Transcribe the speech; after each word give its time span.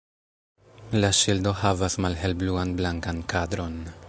La 1.03 1.11
ŝildo 1.19 1.53
havas 1.59 1.99
malhelbluan-blankan 2.07 3.25
kadron. 3.37 3.83